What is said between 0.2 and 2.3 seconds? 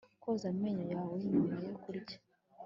koza amenyo yawe nyuma yo kurya